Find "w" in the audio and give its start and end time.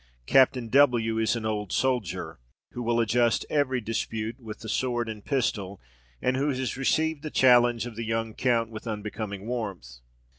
0.69-1.19